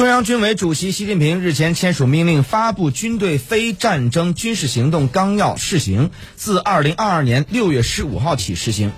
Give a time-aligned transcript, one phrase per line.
[0.00, 8.92] 中央军委主席习近平日前签署命令，发布《军队非战争军事行动纲要（试行）》，自二零二二年六月十五号起施行。